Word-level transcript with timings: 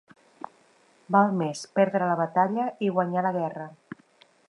Val 1.17 1.35
més 1.43 1.61
perdre 1.81 2.09
la 2.13 2.17
batalla, 2.23 2.67
i 2.89 2.93
guanyar 2.97 3.29
la 3.29 3.37
guerra. 3.41 3.73